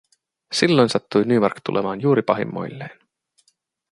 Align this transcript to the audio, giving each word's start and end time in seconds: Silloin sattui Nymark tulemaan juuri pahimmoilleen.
Silloin 0.53 0.89
sattui 0.89 1.25
Nymark 1.25 1.59
tulemaan 1.65 2.01
juuri 2.01 2.21
pahimmoilleen. 2.21 2.99